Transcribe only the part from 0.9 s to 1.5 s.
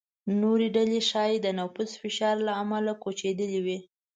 ښايي د